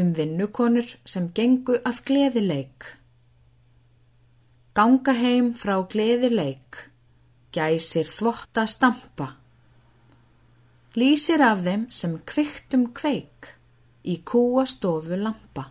um 0.00 0.12
vinnukonur 0.16 0.88
sem 1.04 1.30
gengu 1.36 1.76
af 1.84 2.02
gleðileik. 2.08 2.86
Ganga 4.74 5.12
heim 5.18 5.52
frá 5.58 5.76
gleðileik, 5.92 6.86
gæsir 7.54 8.08
þvotta 8.08 8.66
stampa. 8.70 9.34
Lýsir 10.98 11.42
af 11.44 11.64
þeim 11.66 11.88
sem 11.94 12.16
kviktum 12.26 12.88
kveik 12.96 13.52
í 14.04 14.20
kúastofu 14.26 15.18
lampa. 15.20 15.68